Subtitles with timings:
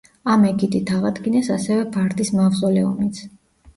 [0.35, 3.23] ამ ეგიდით აღადგინეს ასევე ბარდის მავზოლეუმიც.